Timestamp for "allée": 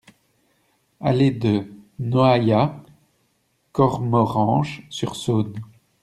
0.99-1.29